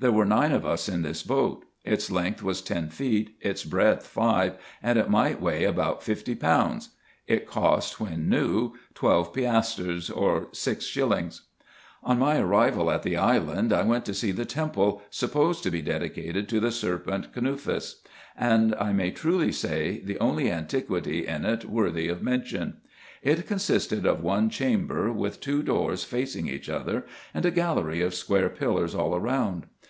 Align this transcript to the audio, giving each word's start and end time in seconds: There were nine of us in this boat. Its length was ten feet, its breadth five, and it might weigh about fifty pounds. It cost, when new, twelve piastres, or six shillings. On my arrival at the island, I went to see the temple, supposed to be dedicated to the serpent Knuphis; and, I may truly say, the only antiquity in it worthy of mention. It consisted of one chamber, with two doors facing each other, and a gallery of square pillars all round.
There 0.00 0.10
were 0.10 0.26
nine 0.26 0.50
of 0.50 0.66
us 0.66 0.88
in 0.88 1.02
this 1.02 1.22
boat. 1.22 1.64
Its 1.84 2.10
length 2.10 2.42
was 2.42 2.60
ten 2.60 2.88
feet, 2.90 3.36
its 3.40 3.62
breadth 3.64 4.04
five, 4.04 4.56
and 4.82 4.98
it 4.98 5.08
might 5.08 5.40
weigh 5.40 5.62
about 5.62 6.02
fifty 6.02 6.34
pounds. 6.34 6.90
It 7.28 7.46
cost, 7.46 8.00
when 8.00 8.28
new, 8.28 8.72
twelve 8.94 9.32
piastres, 9.32 10.10
or 10.10 10.48
six 10.50 10.84
shillings. 10.84 11.42
On 12.02 12.18
my 12.18 12.38
arrival 12.40 12.90
at 12.90 13.04
the 13.04 13.16
island, 13.16 13.72
I 13.72 13.82
went 13.84 14.04
to 14.06 14.14
see 14.14 14.32
the 14.32 14.44
temple, 14.44 15.00
supposed 15.10 15.62
to 15.62 15.70
be 15.70 15.80
dedicated 15.80 16.48
to 16.48 16.58
the 16.58 16.72
serpent 16.72 17.32
Knuphis; 17.32 18.00
and, 18.36 18.74
I 18.74 18.92
may 18.92 19.12
truly 19.12 19.52
say, 19.52 20.00
the 20.04 20.18
only 20.18 20.50
antiquity 20.50 21.24
in 21.28 21.44
it 21.44 21.66
worthy 21.66 22.08
of 22.08 22.20
mention. 22.20 22.78
It 23.22 23.46
consisted 23.46 24.04
of 24.06 24.24
one 24.24 24.50
chamber, 24.50 25.12
with 25.12 25.40
two 25.40 25.62
doors 25.62 26.02
facing 26.02 26.48
each 26.48 26.68
other, 26.68 27.06
and 27.32 27.46
a 27.46 27.52
gallery 27.52 28.02
of 28.02 28.12
square 28.12 28.48
pillars 28.50 28.96
all 28.96 29.18
round. 29.20 29.66